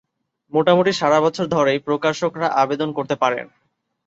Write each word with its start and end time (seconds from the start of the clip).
মোটামুটি 0.53 0.91
সারাবছর 0.93 1.45
ধরেই 1.47 1.79
প্রকাশকরা 1.79 2.47
আবেদন 2.61 2.89
করতে 2.97 3.15
পারেন। 3.15 3.45